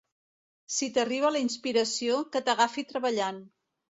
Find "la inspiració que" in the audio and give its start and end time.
1.35-2.43